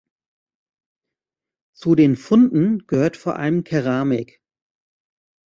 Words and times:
Zu 1.77 1.93
den 1.93 2.15
Funden 2.15 2.87
gehört 2.87 3.17
vor 3.17 3.35
allem 3.35 3.63
Keramik. 3.63 4.41